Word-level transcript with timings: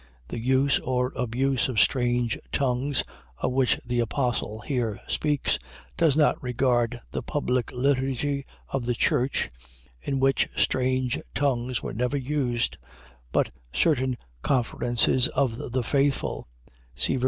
The 0.29 0.39
use 0.39 0.79
or 0.79 1.13
abuse 1.15 1.69
of 1.69 1.79
strange 1.79 2.35
tongues, 2.51 3.03
of 3.37 3.51
which 3.51 3.79
the 3.85 3.99
apostle 3.99 4.61
here 4.61 4.99
speaks, 5.07 5.59
does 5.95 6.17
not 6.17 6.41
regard 6.41 6.99
the 7.11 7.21
public 7.21 7.71
liturgy 7.71 8.43
of 8.69 8.85
the 8.85 8.95
church, 8.95 9.51
(in 10.01 10.19
which 10.19 10.49
strange 10.57 11.19
tongues 11.35 11.83
were 11.83 11.93
never 11.93 12.17
used,) 12.17 12.79
but 13.31 13.51
certain 13.71 14.17
conferences 14.41 15.27
of 15.27 15.71
the 15.71 15.83
faithful, 15.83 16.47
ver. 17.07 17.19